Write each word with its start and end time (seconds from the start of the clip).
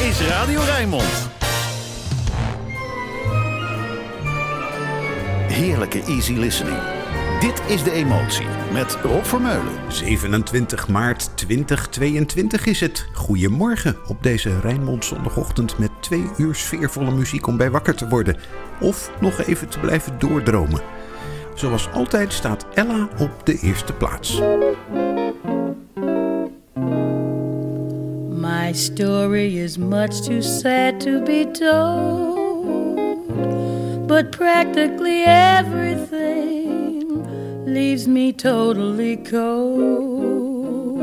is 0.00 0.20
Radio 0.20 0.60
Rijnmond. 0.60 1.30
Heerlijke 5.48 6.02
easy 6.02 6.32
listening. 6.32 6.78
Dit 7.40 7.62
is 7.66 7.82
De 7.82 7.90
Emotie 7.92 8.46
met 8.72 8.98
Rob 9.02 9.24
Vermeulen. 9.24 9.92
27 9.92 10.88
maart 10.88 11.36
2022 11.36 12.66
is 12.66 12.80
het. 12.80 13.06
Goedemorgen 13.14 13.96
op 14.06 14.22
deze 14.22 14.60
Rijnmond 14.60 15.04
zondagochtend 15.04 15.78
met 15.78 15.90
twee 16.00 16.24
uur 16.36 16.54
sfeervolle 16.54 17.10
muziek 17.10 17.46
om 17.46 17.56
bij 17.56 17.70
wakker 17.70 17.94
te 17.94 18.08
worden. 18.08 18.36
Of 18.80 19.10
nog 19.20 19.42
even 19.42 19.68
te 19.68 19.78
blijven 19.78 20.18
doordromen. 20.18 20.80
Zoals 21.54 21.90
altijd 21.92 22.32
staat 22.32 22.66
Ella 22.74 23.08
op 23.18 23.46
de 23.46 23.58
eerste 23.58 23.92
plaats. 23.92 24.40
My 28.70 28.74
story 28.74 29.58
is 29.58 29.78
much 29.78 30.22
too 30.22 30.40
sad 30.40 31.00
to 31.00 31.20
be 31.24 31.44
told, 31.44 33.26
but 34.06 34.30
practically 34.30 35.24
everything 35.24 36.44
leaves 37.64 38.06
me 38.06 38.32
totally 38.32 39.16
cold. 39.16 41.00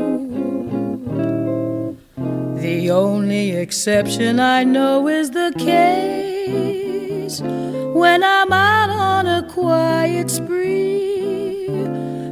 The 2.56 2.90
only 2.90 3.50
exception 3.50 4.40
I 4.40 4.64
know 4.64 5.06
is 5.06 5.32
the 5.32 5.52
case 5.58 7.42
when 7.42 8.24
I'm 8.24 8.50
out 8.50 8.88
on 8.88 9.26
a 9.26 9.46
quiet 9.46 10.30
spree, 10.30 11.66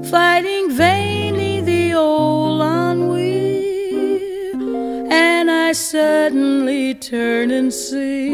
fighting 0.09 0.71
vainly 0.71 1.61
the 1.61 1.93
old 1.93 2.63
ennui 2.63 3.16
suddenly 5.77 6.95
turn 6.95 7.51
and 7.51 7.73
see 7.73 8.33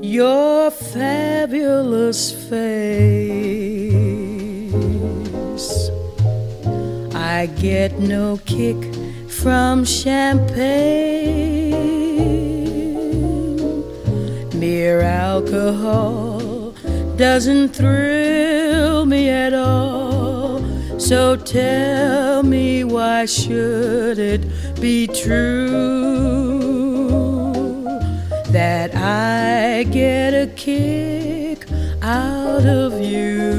your 0.00 0.70
fabulous 0.70 2.32
face. 2.48 2.70
I 7.14 7.46
get 7.60 7.98
no 7.98 8.38
kick 8.46 8.76
from 9.28 9.84
champagne. 9.84 10.62
Mere 14.58 15.02
alcohol 15.02 16.72
doesn't 17.16 17.76
thrill 17.76 19.04
me 19.04 19.28
at 19.28 19.52
all. 19.52 20.62
So 20.98 21.36
tell 21.36 22.42
me 22.42 22.84
why 22.84 23.26
should 23.26 24.18
it 24.18 24.44
be 24.82 25.06
true 25.06 25.78
that 28.48 28.92
I 28.96 29.84
get 29.84 30.34
a 30.34 30.48
kick 30.56 31.68
out 32.02 32.66
of 32.66 33.00
you? 33.00 33.52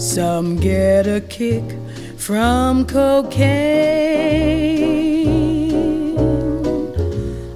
Some 0.00 0.56
get 0.56 1.06
a 1.06 1.20
kick 1.20 1.62
from 2.16 2.86
cocaine. 2.86 3.36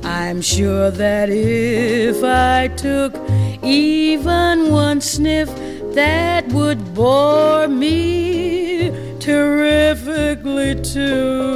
I'm 0.05 0.43
sure 0.43 0.91
that 0.91 1.31
if 1.31 2.23
I 2.23 2.69
took 2.69 3.17
even 3.63 4.71
one 4.71 5.01
sniff, 5.01 5.49
that 5.95 6.47
would 6.49 6.95
bore 6.95 7.67
me 7.67 8.40
terrifically 9.31 10.75
too. 10.75 11.47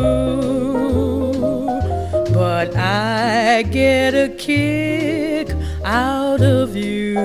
But 2.33 2.77
I 2.77 3.63
get 3.63 4.15
a 4.15 4.29
kick 4.29 5.49
out 5.85 6.41
of 6.41 6.77
you. 6.77 7.19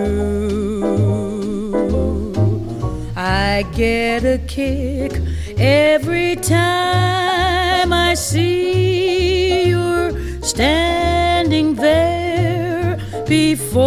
I 3.15 3.63
get 3.73 4.23
a 4.23 4.39
kick 4.47 5.11
every 5.57 6.35
time 6.35 7.93
I 7.93 8.15
see 8.15 9.69
you're 9.69 10.11
standing 10.41 11.75
there 11.75 12.97
before 13.27 13.85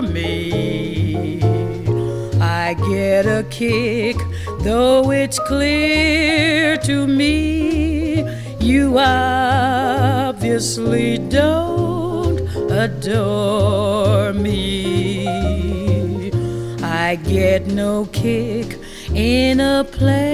me. 0.00 1.42
I 2.40 2.74
get 2.88 3.26
a 3.26 3.42
kick, 3.50 4.16
though 4.64 5.10
it's 5.10 5.38
clear 5.40 6.76
to 6.78 7.06
me 7.06 8.24
you 8.60 8.98
obviously 8.98 10.48
don't 11.18 12.40
adore 12.70 14.32
me. 14.32 15.28
I 16.82 17.16
get 17.16 17.66
no 17.66 18.06
kick 18.06 18.78
in 19.14 19.60
a 19.60 19.84
plane, 19.84 20.32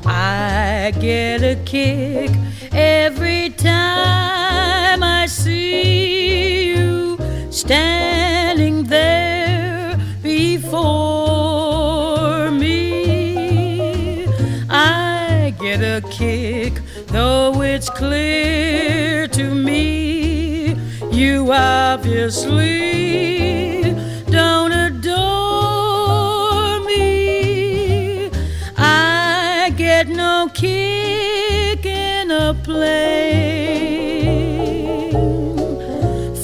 I 0.06 0.92
get 1.00 1.42
a 1.44 1.56
kick 1.66 2.32
every 2.72 3.50
time 3.50 5.04
I 5.04 5.26
see 5.28 6.74
you 6.74 7.18
standing 7.50 8.84
there 8.86 9.98
before 10.22 11.18
me. 12.52 14.28
I 14.70 15.54
get 15.60 15.82
a 15.82 16.02
kick, 16.10 16.82
though 17.08 17.62
it's 17.62 17.90
clear 17.90 18.57
obviously 21.52 22.76
don't 24.30 24.72
adore 24.72 25.20
me. 26.86 28.30
I 28.78 29.72
get 29.76 30.08
no 30.08 30.50
kick 30.54 31.86
in 31.86 32.32
a 32.32 32.54
plane, 32.64 33.54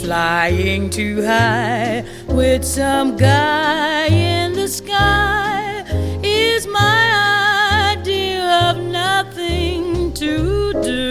flying 0.01 0.89
too 0.89 1.25
high 1.25 2.03
with 2.27 2.63
some 2.63 3.15
guy 3.17 4.07
in 4.07 4.53
the 4.53 4.67
sky 4.67 5.83
is 6.23 6.65
my 6.67 7.91
idea 7.95 8.69
of 8.69 8.77
nothing 8.77 10.13
to 10.13 10.73
do. 10.81 11.03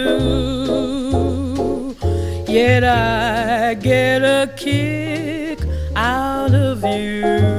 Yet 2.47 2.83
I 2.83 3.52
get 3.75 4.23
a 4.23 4.51
kick 4.55 5.59
out 5.95 6.53
of 6.53 6.83
you. 6.83 7.52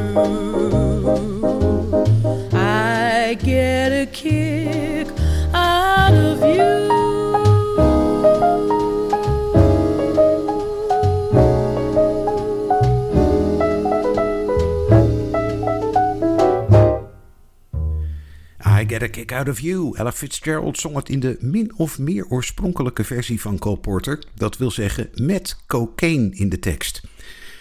Get 18.94 19.02
a 19.02 19.08
Kick 19.08 19.32
Out 19.32 19.49
of 19.49 19.61
You. 19.61 19.96
Ella 19.96 20.12
Fitzgerald 20.12 20.79
zong 20.79 20.96
het 20.96 21.08
in 21.08 21.20
de 21.20 21.37
min 21.41 21.73
of 21.76 21.99
meer 21.99 22.26
oorspronkelijke 22.29 23.05
versie 23.05 23.41
van 23.41 23.58
Cole 23.58 23.76
Porter. 23.76 24.25
Dat 24.35 24.56
wil 24.56 24.70
zeggen 24.70 25.11
met 25.14 25.56
cocaine 25.67 26.31
in 26.35 26.49
de 26.49 26.58
tekst. 26.58 27.02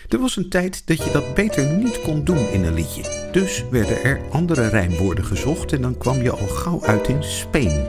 Er 0.09 0.19
was 0.19 0.35
een 0.35 0.49
tijd 0.49 0.87
dat 0.87 1.03
je 1.03 1.11
dat 1.11 1.33
beter 1.33 1.77
niet 1.77 2.01
kon 2.01 2.23
doen 2.23 2.47
in 2.49 2.63
een 2.63 2.73
liedje. 2.73 3.29
Dus 3.31 3.63
werden 3.71 4.03
er 4.03 4.21
andere 4.31 4.67
rijmwoorden 4.67 5.25
gezocht 5.25 5.73
en 5.73 5.81
dan 5.81 5.97
kwam 5.97 6.21
je 6.21 6.31
al 6.31 6.47
gauw 6.47 6.83
uit 6.83 7.07
in 7.07 7.23
Spain. 7.23 7.87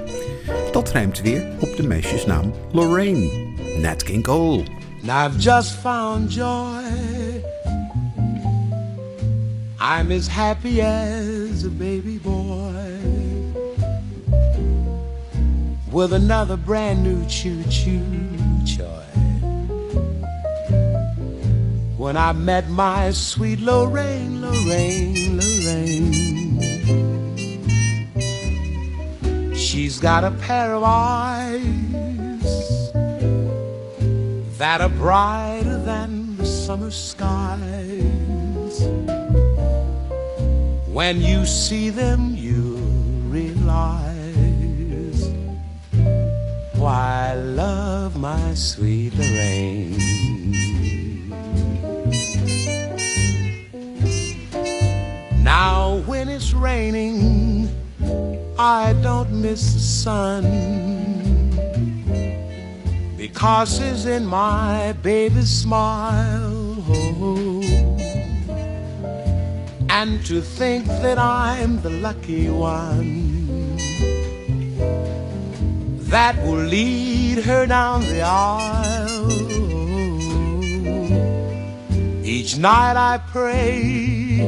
Dat 0.72 0.90
rijmt 0.90 1.20
weer 1.20 1.46
op 1.60 1.76
de 1.76 1.82
meisjesnaam 1.82 2.52
Lorraine. 2.72 3.52
Nat 3.80 4.02
King 4.02 4.22
Cole. 4.22 4.64
I've 5.02 5.38
just 5.38 5.72
found 5.72 6.34
joy. 6.34 6.82
I'm 9.78 10.10
as 10.10 10.28
happy 10.28 10.80
as 10.80 11.64
a 11.64 11.70
baby 11.78 12.18
boy 12.22 12.63
with 15.94 16.12
another 16.12 16.56
brand 16.56 17.04
new 17.04 17.24
choo 17.26 17.62
choo 17.70 18.02
toy. 18.76 19.04
when 21.96 22.16
I 22.16 22.32
met 22.32 22.68
my 22.68 23.12
sweet 23.12 23.60
Lorraine, 23.60 24.42
Lorraine, 24.42 25.38
Lorraine. 25.38 26.34
She's 29.54 30.00
got 30.00 30.24
a 30.24 30.32
pair 30.32 30.74
of 30.74 30.82
eyes 30.84 31.62
that 34.58 34.80
are 34.80 34.88
brighter 34.88 35.78
than 35.78 36.36
the 36.36 36.44
summer 36.44 36.90
skies. 36.90 38.80
When 40.88 41.20
you 41.20 41.46
see 41.46 41.90
them, 41.90 42.34
you 42.34 42.74
realize 43.28 44.03
why 46.84 47.30
I 47.30 47.34
love 47.36 48.14
my 48.18 48.52
sweet 48.52 49.14
Lorraine. 49.14 49.96
Now, 55.42 56.02
when 56.04 56.28
it's 56.28 56.52
raining, 56.52 57.70
I 58.58 58.92
don't 59.00 59.32
miss 59.32 59.72
the 59.72 59.80
sun 59.80 60.44
because 63.16 63.80
it's 63.80 64.04
in 64.04 64.26
my 64.26 64.92
baby's 65.02 65.48
smile. 65.48 66.84
And 69.88 70.22
to 70.26 70.42
think 70.42 70.84
that 70.86 71.16
I'm 71.16 71.80
the 71.80 71.88
lucky 71.88 72.50
one 72.50 73.33
that 76.14 76.36
will 76.44 76.64
lead 76.76 77.38
her 77.38 77.66
down 77.66 78.00
the 78.02 78.22
aisle. 78.22 79.32
Each 82.24 82.56
night 82.56 82.96
I 82.96 83.18
pray 83.32 84.38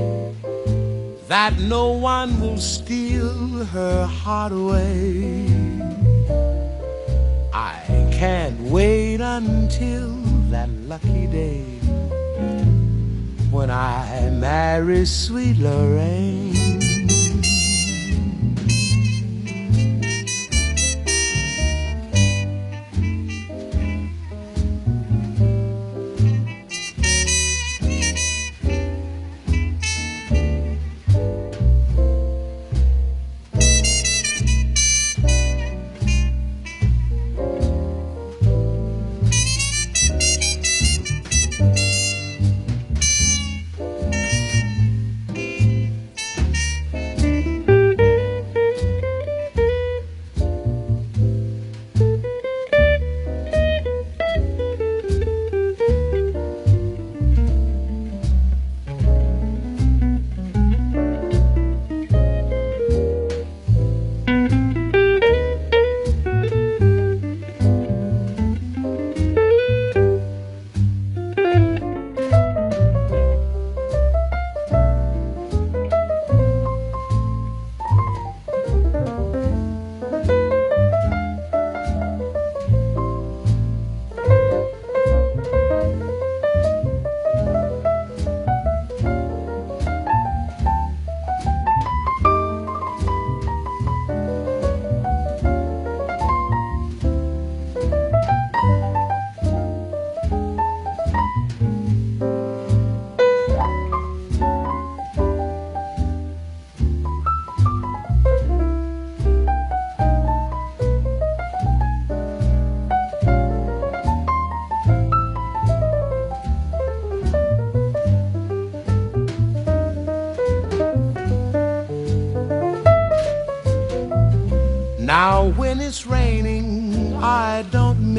that 1.26 1.58
no 1.58 1.90
one 1.90 2.40
will 2.40 2.58
steal 2.58 3.64
her 3.74 4.06
heart 4.06 4.52
away. 4.52 5.48
I 7.52 7.74
can't 8.12 8.60
wait 8.70 9.20
until 9.20 10.12
that 10.52 10.70
lucky 10.92 11.26
day 11.26 11.64
when 13.50 13.72
I 13.72 14.30
marry 14.30 15.04
sweet 15.04 15.58
Lorraine. 15.58 16.55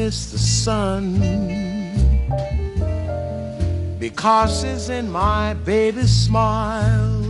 Miss 0.08 0.32
the 0.32 0.38
sun 0.38 1.04
because 3.98 4.64
it's 4.64 4.88
in 4.88 5.12
my 5.12 5.52
baby's 5.52 6.10
smile. 6.10 7.24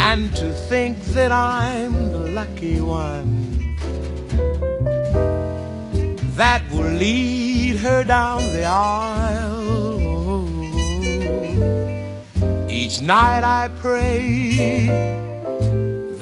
And 0.00 0.34
to 0.40 0.50
think 0.70 0.96
that 1.16 1.30
I'm 1.30 1.92
the 2.12 2.24
lucky 2.40 2.80
one 2.80 3.32
that 6.40 6.62
will 6.72 6.94
lead 7.04 7.76
her 7.86 8.02
down 8.02 8.40
the 8.56 8.64
aisle. 8.64 10.48
Each 12.70 13.02
night 13.02 13.44
I 13.44 13.68
pray 13.84 14.86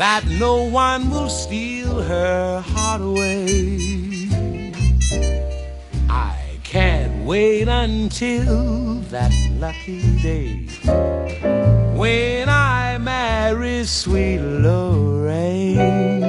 that 0.03 0.23
no 0.27 0.65
one 0.65 1.09
will 1.09 1.31
steal 1.31 1.82
her 2.03 2.61
heart. 2.61 3.01
I 6.09 6.59
can't 6.63 7.25
wait 7.25 7.69
until 7.69 9.01
that 9.11 9.33
lucky 9.59 10.03
day 10.23 10.67
when 11.97 12.49
I 12.49 12.99
marry 12.99 13.85
sweet 13.85 14.41
Lorraine. 14.41 16.23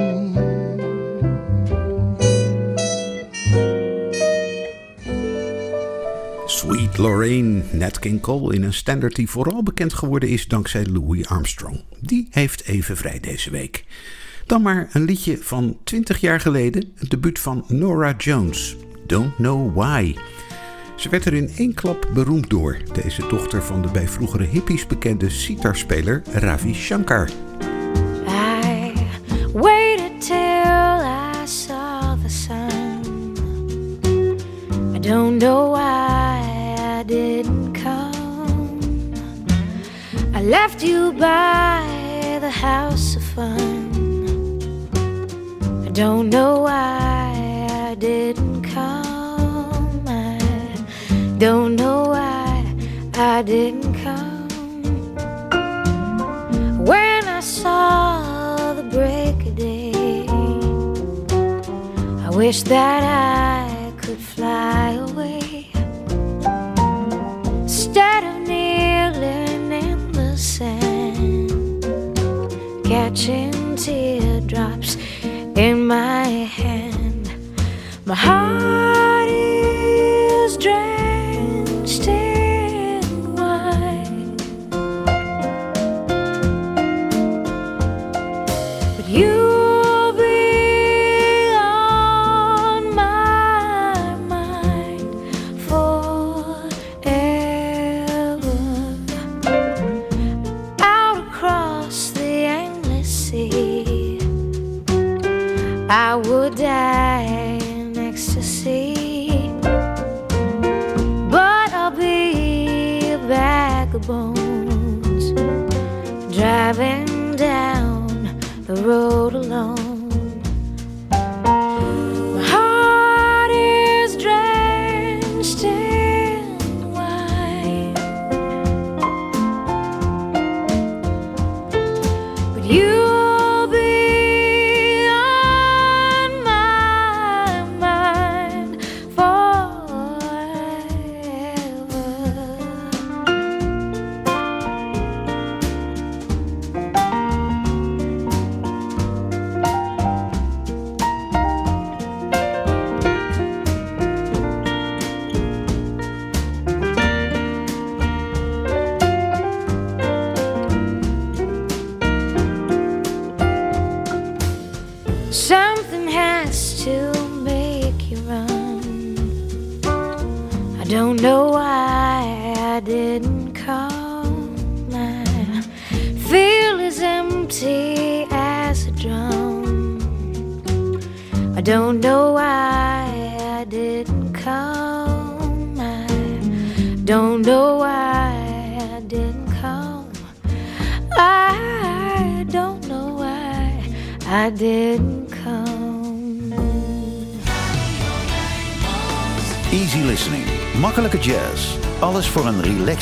Sweet 6.46 6.98
Lorraine, 6.98 7.62
Nat 7.72 7.98
King 7.98 8.20
Cole 8.20 8.54
in 8.54 8.62
een 8.62 8.72
standaard 8.72 9.16
die 9.16 9.30
vooral 9.30 9.62
bekend 9.62 9.94
geworden 9.94 10.28
is 10.28 10.46
dankzij 10.46 10.86
Louis 10.86 11.28
Armstrong. 11.28 11.84
Die 12.00 12.28
heeft 12.30 12.64
even 12.64 12.96
vrij 12.96 13.20
deze 13.20 13.50
week. 13.50 13.84
Dan 14.46 14.62
maar 14.62 14.88
een 14.92 15.04
liedje 15.04 15.38
van 15.38 15.76
20 15.84 16.20
jaar 16.20 16.40
geleden, 16.40 16.92
het 16.94 17.10
debuut 17.10 17.38
van 17.38 17.64
Nora 17.68 18.14
Jones, 18.18 18.76
Don't 19.06 19.36
Know 19.36 19.76
Why. 19.76 20.14
Ze 20.96 21.08
werd 21.08 21.24
er 21.24 21.34
in 21.34 21.50
één 21.56 21.74
klap 21.74 22.08
beroemd 22.14 22.50
door, 22.50 22.76
deze 22.92 23.26
dochter 23.28 23.62
van 23.62 23.82
de 23.82 23.88
bij 23.88 24.08
vroegere 24.08 24.44
hippies 24.44 24.86
bekende 24.86 25.30
sitarspeler 25.30 26.22
Ravi 26.32 26.74
Shankar. 26.74 27.28
I 28.28 28.92
waited 29.52 30.20
till 30.20 31.00
I 31.00 31.46
saw 31.46 32.22
the 32.22 32.28
sun. 32.28 33.02
I 34.94 34.98
don't 34.98 35.38
know 35.38 35.72
why 35.72 36.40
I 37.00 37.04
didn't 37.06 37.82
come. 37.82 38.78
I 40.34 40.42
left 40.48 40.82
you 40.82 41.12
by 41.12 41.53
don't 46.06 46.28
know 46.28 46.60
why 46.60 47.66
I 47.88 47.94
didn't 47.94 48.62
come. 48.62 50.04
I 50.06 50.38
don't 51.38 51.76
know 51.76 52.00
why 52.14 52.50
I 53.14 53.40
didn't 53.40 53.94
come. 54.04 54.48
When 56.90 57.22
I 57.38 57.40
saw 57.40 58.74
the 58.74 58.86
break 58.96 59.36
of 59.48 59.56
day, 59.56 60.26
I 62.26 62.28
wish 62.40 62.64
that 62.64 63.02
I 63.02 63.53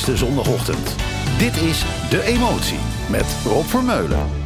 De 0.04 0.16
zondagochtend. 0.16 0.94
Dit 1.38 1.56
is 1.56 1.84
De 2.10 2.22
Emotie 2.22 2.78
met 3.10 3.36
Rob 3.44 3.66
Vermeulen. 3.66 4.41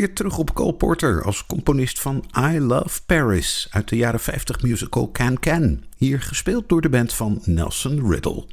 weer 0.00 0.12
terug 0.12 0.38
op 0.38 0.54
Cole 0.54 0.74
Porter 0.74 1.24
als 1.24 1.46
componist 1.46 2.00
van 2.00 2.24
I 2.38 2.60
Love 2.60 3.00
Paris 3.06 3.68
uit 3.70 3.88
de 3.88 3.96
jaren 3.96 4.20
50 4.20 4.62
musical 4.62 5.10
Can 5.10 5.38
Can, 5.38 5.84
hier 5.96 6.20
gespeeld 6.20 6.68
door 6.68 6.80
de 6.80 6.88
band 6.88 7.12
van 7.12 7.40
Nelson 7.44 8.10
Riddle. 8.10 8.46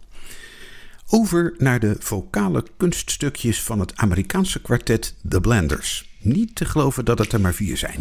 Over 1.10 1.54
naar 1.58 1.80
de 1.80 1.96
vocale 2.00 2.64
kunststukjes 2.78 3.62
van 3.64 3.80
het 3.80 3.96
Amerikaanse 3.96 4.62
kwartet 4.62 5.16
The 5.30 5.42
Blenders. 5.42 6.10
Niet 6.20 6.56
te 6.56 6.66
geloven 6.66 7.06
dat 7.06 7.20
het 7.20 7.34
er 7.34 7.42
maar 7.42 7.54
vier 7.54 7.78
zijn. 7.78 8.00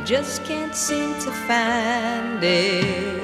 I 0.00 0.02
just 0.02 0.44
can't 0.44 0.74
seem 0.74 1.12
to 1.20 1.30
find 1.46 2.42
it. 2.42 3.22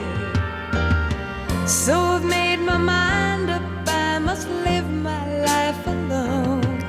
So 1.67 1.95
I've 1.95 2.23
made 2.23 2.59
my 2.59 2.77
mind 2.77 3.49
up, 3.49 3.63
I 3.87 4.19
must 4.19 4.47
live 4.47 4.87
my 4.91 5.25
life 5.41 5.87
alone. 5.87 6.83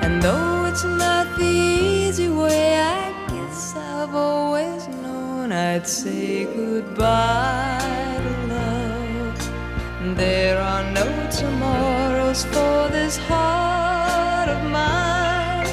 And 0.00 0.22
though 0.22 0.64
it's 0.64 0.84
not 0.84 1.26
the 1.36 1.44
easy 1.44 2.30
way, 2.30 2.78
I 2.78 3.12
guess 3.28 3.76
I've 3.76 4.14
always 4.14 4.88
known 4.88 5.52
I'd 5.52 5.86
say 5.86 6.46
goodbye 6.46 8.16
to 8.24 8.34
love. 8.54 10.16
There 10.16 10.58
are 10.58 10.84
no 10.92 11.06
tomorrows 11.30 12.46
for 12.46 12.88
this 12.88 13.18
heart 13.18 14.48
of 14.48 14.62
mine. 14.70 15.66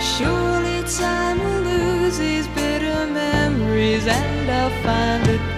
Sure 0.00 0.51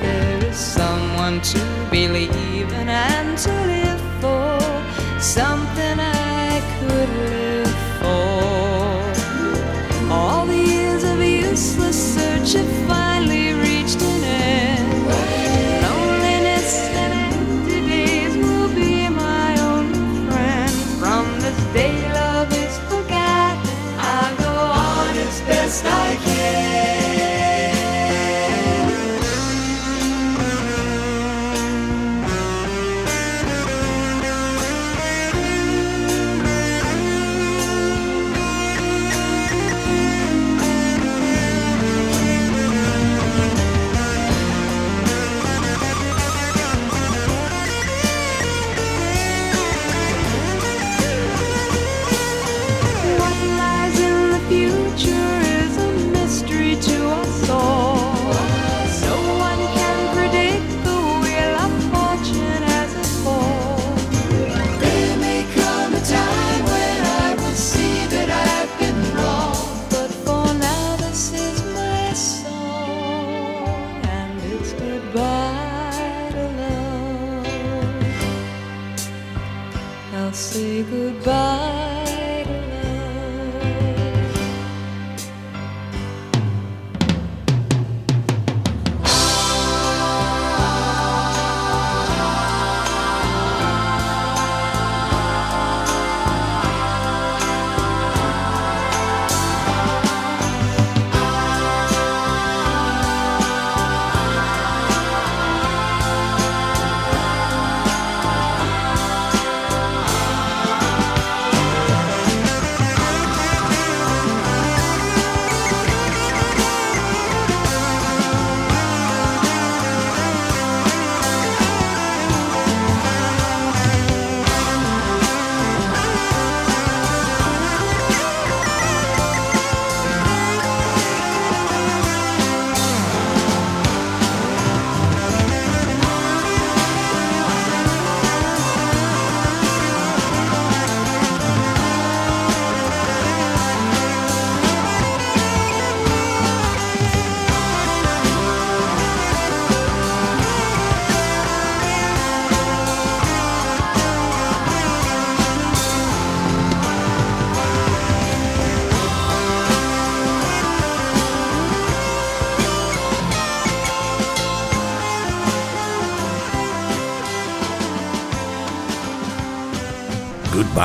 there 0.04 0.44
is 0.50 0.56
someone 0.56 1.40
to 1.40 1.60
believe 1.90 2.70
in 2.80 2.88
and 2.88 3.38
to 3.38 3.52
live 3.72 4.02
for, 4.20 4.58
something 5.20 5.96
I 5.98 6.60
could 6.76 7.10
live 7.32 7.76
for. 8.00 8.92
All 10.12 10.44
the 10.46 10.60
years 10.74 11.02
of 11.12 11.16
useless 11.22 11.98
search 12.16 12.50
have 12.58 12.72
finally 12.88 13.46
reached 13.66 14.00
an 14.12 14.24
end. 14.24 14.90
Loneliness 15.86 16.70
and 17.02 17.12
empty 17.28 17.80
days 17.94 18.34
will 18.44 18.70
be 18.82 19.08
my 19.08 19.50
own 19.68 19.86
friend. 20.28 20.74
From 21.00 21.24
this 21.44 21.58
day, 21.78 21.94
love 22.20 22.50
is 22.64 22.74
forgotten. 22.90 23.76
I'll 24.12 24.36
go 24.46 24.54
on 24.88 25.12
as 25.26 25.40
best 25.48 25.84
I 25.86 26.16
can. 26.24 26.33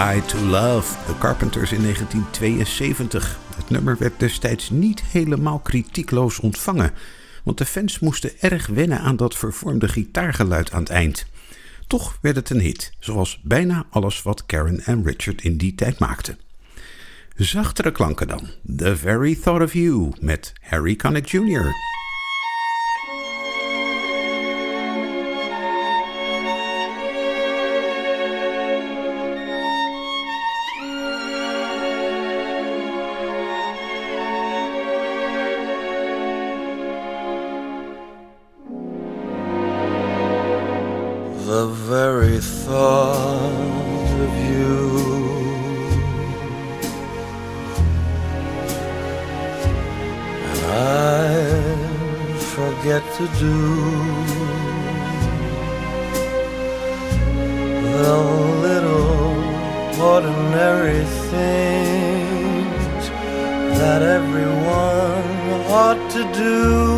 To 0.10 0.38
Love, 0.38 1.06
The 1.06 1.18
Carpenters 1.18 1.72
in 1.72 1.82
1972. 1.82 3.40
Het 3.56 3.70
nummer 3.70 3.98
werd 3.98 4.20
destijds 4.20 4.70
niet 4.70 5.02
helemaal 5.02 5.60
kritiekloos 5.60 6.40
ontvangen, 6.40 6.94
want 7.44 7.58
de 7.58 7.66
fans 7.66 8.00
moesten 8.00 8.32
erg 8.40 8.68
wennen 8.68 9.00
aan 9.00 9.16
dat 9.16 9.36
vervormde 9.36 9.88
gitaargeluid 9.88 10.72
aan 10.72 10.80
het 10.80 10.90
eind. 10.90 11.26
Toch 11.88 12.18
werd 12.22 12.36
het 12.36 12.50
een 12.50 12.60
hit, 12.60 12.94
zoals 13.00 13.40
bijna 13.44 13.86
alles 13.90 14.22
wat 14.22 14.46
Karen 14.46 14.86
en 14.86 15.04
Richard 15.04 15.42
in 15.42 15.58
die 15.58 15.76
tijd 15.76 16.00
maakten. 16.00 16.40
Zachtere 17.36 17.92
klanken 17.92 18.28
dan. 18.28 18.48
The 18.78 18.98
Very 18.98 19.36
Thought 19.36 19.64
of 19.64 19.74
You 19.74 20.12
met 20.20 20.54
Harry 20.62 20.96
Connick 20.96 21.26
Jr. 21.26 21.89
forget 53.00 53.14
to 53.18 53.26
do 53.40 53.56
The 57.98 58.18
little 58.66 60.02
ordinary 60.02 61.06
things 61.32 63.10
That 63.80 64.02
everyone 64.02 65.26
ought 65.72 66.10
to 66.12 66.24
do 66.34 66.90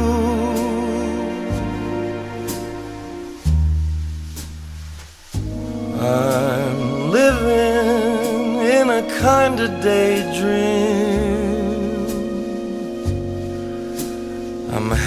I'm 6.04 7.12
living 7.12 8.66
in 8.66 8.90
a 8.90 9.04
kind 9.20 9.60
of 9.60 9.70
daydream. 9.84 10.71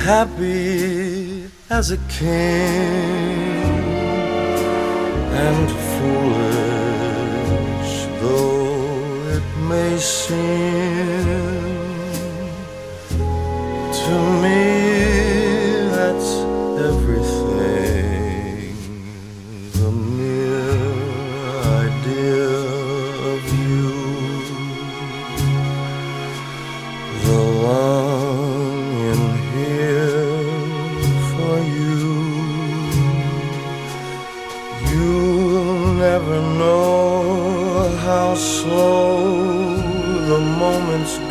Happy 0.05 1.49
as 1.71 1.91
a 1.91 1.97
king 2.11 2.29
and 5.47 5.71
foolish 5.93 7.55
though 8.21 9.33
it 9.37 9.47
may 9.67 9.97
seem 9.97 11.24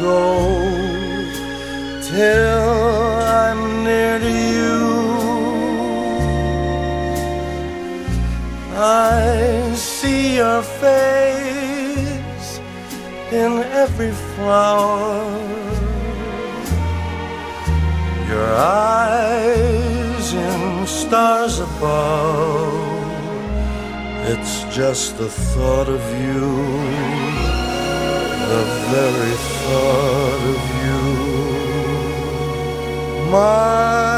go 0.03 1.23
till 2.01 2.59
I'm 3.47 3.61
near 3.87 4.15
to 4.25 4.33
you. 4.53 4.81
I 8.75 9.73
see 9.75 10.35
your 10.41 10.61
face 10.83 12.49
in 13.41 13.51
every 13.83 14.13
flower. 14.31 15.13
Your 18.31 18.49
eyes 18.89 20.27
in 20.33 20.87
stars 20.87 21.55
above. 21.59 22.93
It's 24.31 24.55
just 24.79 25.17
the 25.17 25.29
thought 25.29 25.89
of 25.97 26.03
you, 26.25 26.47
the 28.53 28.65
very 28.93 29.35
thought 29.65 30.43
of 30.53 30.61
you. 30.83 31.01
My 33.31 34.12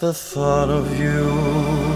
the 0.00 0.12
thought 0.12 0.68
of 0.68 0.98
you, 0.98 1.95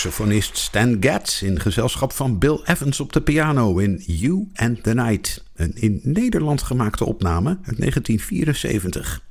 Saxofonist 0.00 0.56
Stan 0.56 0.96
Getz 1.00 1.42
in 1.42 1.60
gezelschap 1.60 2.12
van 2.12 2.38
Bill 2.38 2.60
Evans 2.64 3.00
op 3.00 3.12
de 3.12 3.20
piano 3.20 3.78
in 3.78 4.02
You 4.06 4.48
and 4.54 4.82
the 4.82 4.94
Night, 4.94 5.44
een 5.54 5.72
in 5.74 6.00
Nederland 6.02 6.62
gemaakte 6.62 7.04
opname 7.04 7.48
uit 7.48 7.78
1974. 7.78 9.22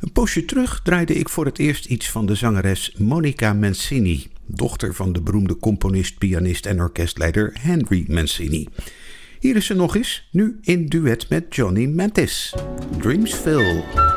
Een 0.00 0.12
poosje 0.12 0.44
terug 0.44 0.80
draaide 0.82 1.14
ik 1.14 1.28
voor 1.28 1.44
het 1.44 1.58
eerst 1.58 1.84
iets 1.84 2.10
van 2.10 2.26
de 2.26 2.34
zangeres 2.34 2.94
Monica 2.98 3.52
Mancini, 3.52 4.26
dochter 4.44 4.94
van 4.94 5.12
de 5.12 5.20
beroemde 5.20 5.56
componist, 5.58 6.18
pianist 6.18 6.66
en 6.66 6.80
orkestleider 6.80 7.56
Henry 7.60 8.04
Mancini. 8.08 8.68
Hier 9.40 9.56
is 9.56 9.66
ze 9.66 9.74
nog 9.74 9.96
eens, 9.96 10.28
nu 10.30 10.58
in 10.62 10.86
duet 10.86 11.28
met 11.28 11.54
Johnny 11.54 11.86
Mathis. 11.86 12.54
Dreamsville. 12.98 14.15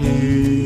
Here 0.00 0.59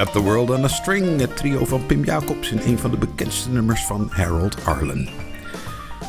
Got 0.00 0.12
the 0.12 0.22
World 0.22 0.50
on 0.50 0.64
a 0.64 0.68
String, 0.68 1.20
het 1.20 1.36
trio 1.36 1.64
van 1.64 1.86
Pim 1.86 2.04
Jacobs 2.04 2.50
in 2.50 2.60
een 2.64 2.78
van 2.78 2.90
de 2.90 2.96
bekendste 2.96 3.50
nummers 3.50 3.84
van 3.86 4.08
Harold 4.10 4.64
Arlen. 4.64 5.08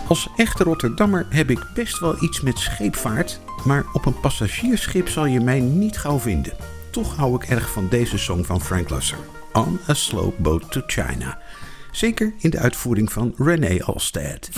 Als 0.07 0.29
echte 0.35 0.63
Rotterdammer 0.63 1.25
heb 1.29 1.49
ik 1.49 1.65
best 1.73 1.99
wel 1.99 2.23
iets 2.23 2.41
met 2.41 2.59
scheepvaart, 2.59 3.39
maar 3.65 3.85
op 3.93 4.05
een 4.05 4.19
passagiersschip 4.19 5.09
zal 5.09 5.25
je 5.25 5.39
mij 5.39 5.59
niet 5.59 5.97
gauw 5.97 6.19
vinden. 6.19 6.53
Toch 6.91 7.15
hou 7.15 7.35
ik 7.35 7.49
erg 7.49 7.71
van 7.71 7.87
deze 7.89 8.17
song 8.17 8.43
van 8.43 8.61
Frank 8.61 8.89
Lusser, 8.89 9.19
On 9.53 9.79
a 9.89 9.93
Slow 9.93 10.37
Boat 10.37 10.71
to 10.71 10.81
China. 10.85 11.37
Zeker 11.91 12.33
in 12.37 12.49
de 12.49 12.59
uitvoering 12.59 13.11
van 13.11 13.33
René 13.37 13.83
Alstead. 13.83 14.49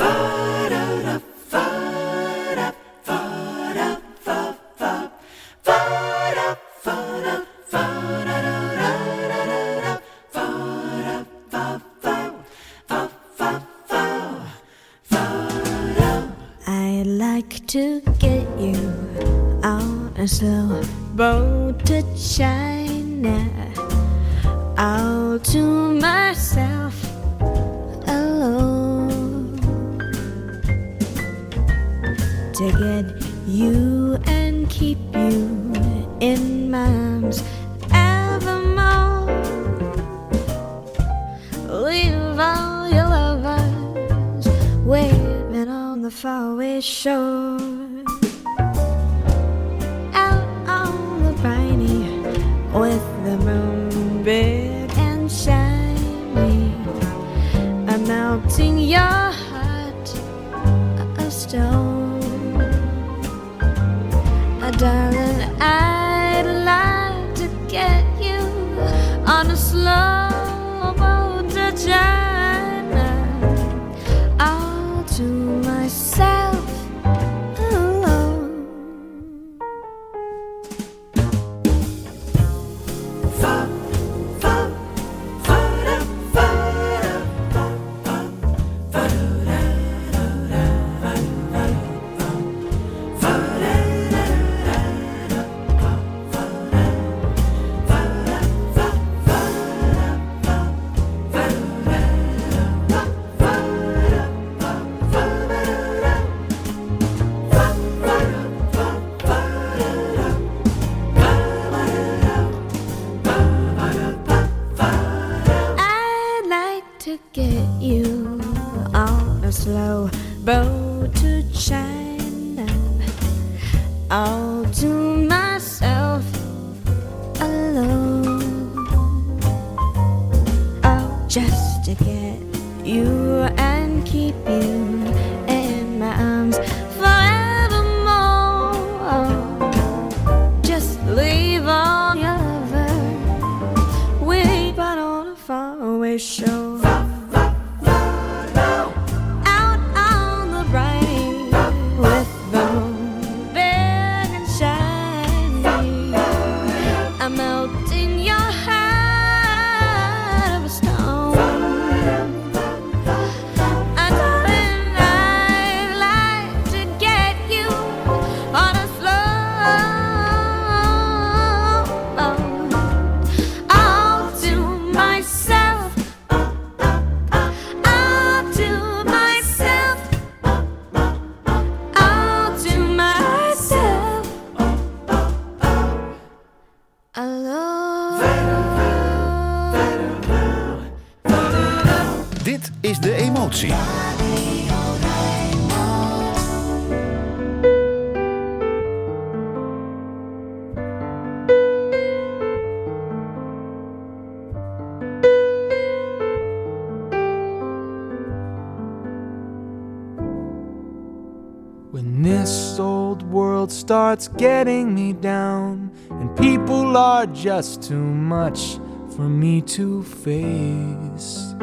Starts 213.83 214.29
getting 214.29 214.95
me 214.95 215.11
down, 215.11 215.91
and 216.09 216.33
people 216.37 216.95
are 216.95 217.25
just 217.25 217.83
too 217.83 218.01
much 218.01 218.79
for 219.13 219.27
me 219.27 219.61
to 219.61 220.01
face. 220.03 221.53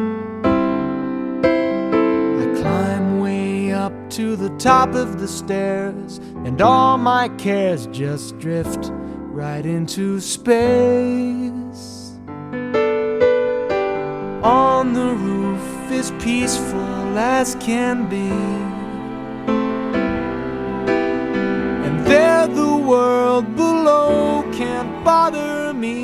I 1.42 2.44
climb 2.60 3.20
way 3.20 3.72
up 3.72 3.94
to 4.10 4.36
the 4.36 4.50
top 4.58 4.94
of 4.94 5.18
the 5.18 5.26
stairs, 5.26 6.18
and 6.44 6.60
all 6.60 6.98
my 6.98 7.30
cares 7.38 7.86
just 7.86 8.38
drift 8.38 8.90
right 9.32 9.64
into 9.64 10.20
space. 10.20 10.60
On 14.42 14.92
the 14.92 15.14
roof 15.14 15.90
is 15.90 16.10
peaceful 16.22 17.16
as 17.16 17.54
can 17.60 18.10
be. 18.10 18.59
There 22.10 22.48
the 22.48 22.76
world 22.76 23.54
below 23.54 24.42
can't 24.52 25.04
bother 25.04 25.72
me. 25.72 25.94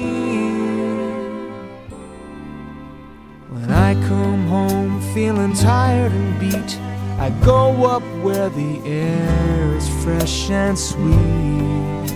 When 3.51 3.71
I 3.71 3.95
come 4.07 4.47
home 4.47 5.01
feeling 5.13 5.53
tired 5.55 6.13
and 6.13 6.39
beat, 6.39 6.73
I 7.19 7.31
go 7.45 7.87
up 7.95 8.05
where 8.25 8.49
the 8.51 8.73
air 8.85 9.75
is 9.75 9.89
fresh 10.05 10.49
and 10.49 10.79
sweet. 10.79 12.07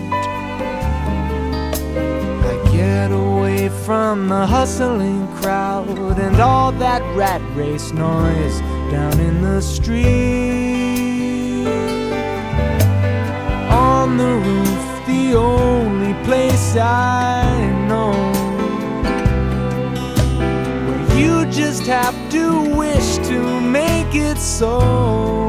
I 2.53 2.55
get 2.71 3.11
away 3.11 3.71
from 3.85 4.29
the 4.29 4.47
hustling 4.47 5.27
crowd 5.39 6.19
and 6.27 6.37
all 6.41 6.71
that 6.73 7.03
rat 7.17 7.43
race 7.57 7.91
noise 7.91 8.61
down 8.93 9.19
in 9.19 9.43
the 9.43 9.61
street. 9.61 10.70
Place 16.71 16.83
I 16.83 17.87
know 17.89 18.13
where 20.87 21.19
you 21.19 21.51
just 21.51 21.87
have 21.87 22.15
to 22.31 22.77
wish 22.77 23.17
to 23.29 23.61
make 23.61 24.15
it 24.15 24.39
so. 24.39 25.40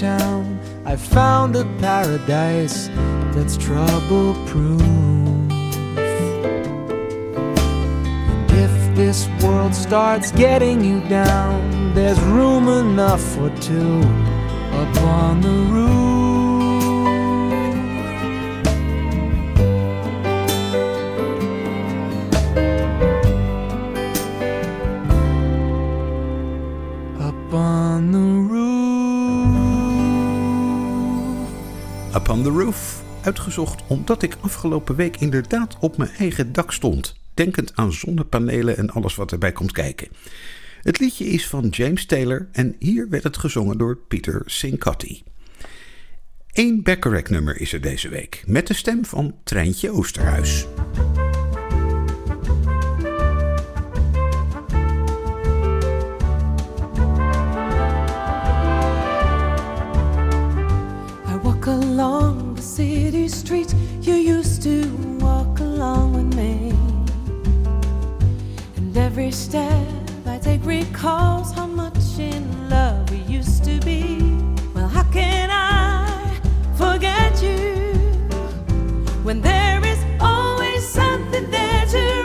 Town, 0.00 0.58
I 0.86 0.96
found 0.96 1.54
a 1.56 1.64
paradise 1.78 2.88
that's 3.34 3.58
trouble 3.58 4.34
proof. 4.46 4.80
And 4.80 5.50
If 8.50 8.96
this 8.96 9.28
world 9.42 9.74
starts 9.74 10.32
getting 10.32 10.82
you 10.82 11.00
down, 11.08 11.92
there's 11.94 12.18
room 12.20 12.68
enough 12.68 13.20
for 13.20 13.50
two 13.60 14.00
up 14.80 14.96
on 15.02 15.42
the 15.42 15.56
roof. 15.70 15.99
Omdat 33.86 34.22
ik 34.22 34.36
afgelopen 34.40 34.96
week 34.96 35.16
inderdaad 35.16 35.76
op 35.80 35.96
mijn 35.96 36.10
eigen 36.10 36.52
dak 36.52 36.72
stond, 36.72 37.16
denkend 37.34 37.72
aan 37.74 37.92
zonnepanelen 37.92 38.76
en 38.76 38.90
alles 38.90 39.14
wat 39.14 39.32
erbij 39.32 39.52
komt 39.52 39.72
kijken. 39.72 40.08
Het 40.82 40.98
liedje 40.98 41.24
is 41.24 41.46
van 41.46 41.68
James 41.68 42.06
Taylor 42.06 42.48
en 42.52 42.76
hier 42.78 43.08
werd 43.08 43.22
het 43.22 43.36
gezongen 43.36 43.78
door 43.78 43.96
Peter 43.96 44.42
Sincotti. 44.44 45.22
Eén 46.52 46.82
Bacharach-nummer 46.82 47.60
is 47.60 47.72
er 47.72 47.80
deze 47.80 48.08
week, 48.08 48.42
met 48.46 48.66
de 48.66 48.74
stem 48.74 49.04
van 49.04 49.34
Treintje 49.44 49.90
Oosterhuis. 49.90 50.66
Street 63.50 63.74
you 64.00 64.14
used 64.14 64.62
to 64.62 64.86
walk 65.18 65.58
along 65.58 66.12
with 66.12 66.36
me. 66.36 66.70
And 68.76 68.96
every 68.96 69.32
step 69.32 69.88
I 70.24 70.38
take 70.38 70.64
recalls 70.64 71.52
how 71.52 71.66
much 71.66 72.04
in 72.20 72.44
love 72.68 73.10
we 73.10 73.18
used 73.38 73.64
to 73.64 73.80
be. 73.80 74.02
Well, 74.72 74.86
how 74.86 75.02
can 75.10 75.50
I 75.50 76.38
forget 76.76 77.42
you 77.42 77.92
when 79.24 79.40
there 79.40 79.84
is 79.84 79.98
always 80.20 80.86
something 80.86 81.50
there 81.50 81.86
to 81.86 82.19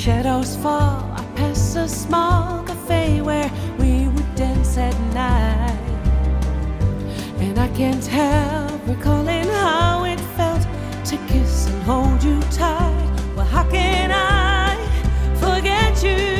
Shadows 0.00 0.56
fall, 0.56 1.12
I 1.14 1.22
pass 1.36 1.76
a 1.76 1.86
small 1.86 2.62
cafe 2.62 3.20
where 3.20 3.52
we 3.78 4.08
would 4.08 4.34
dance 4.34 4.78
at 4.78 4.98
night. 5.12 5.78
And 7.38 7.58
I 7.58 7.68
can't 7.76 8.06
help 8.06 8.80
recalling 8.86 9.44
how 9.44 10.04
it 10.04 10.18
felt 10.38 10.62
to 11.04 11.18
kiss 11.28 11.66
and 11.66 11.82
hold 11.82 12.24
you 12.24 12.40
tight. 12.44 13.36
Well, 13.36 13.44
how 13.44 13.68
can 13.68 14.10
I 14.10 14.74
forget 15.36 16.02
you? 16.02 16.39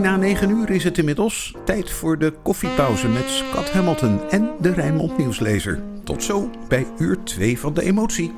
Na 0.00 0.16
negen 0.16 0.50
uur 0.50 0.70
is 0.70 0.84
het 0.84 0.98
inmiddels. 0.98 1.54
Tijd 1.64 1.90
voor 1.90 2.18
de 2.18 2.32
koffiepauze 2.42 3.08
met 3.08 3.28
Scott 3.28 3.70
Hamilton 3.70 4.20
en 4.30 4.50
de 4.60 4.72
Rijnmond 4.72 5.18
Nieuwslezer. 5.18 5.82
Tot 6.04 6.22
zo 6.22 6.50
bij 6.68 6.86
uur 6.98 7.18
2 7.24 7.58
van 7.58 7.74
de 7.74 7.82
emotie. 7.82 8.32